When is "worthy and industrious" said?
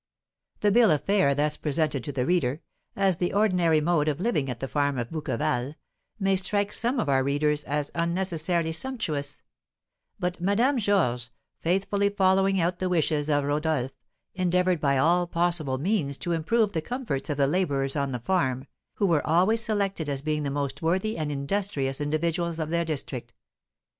20.81-22.01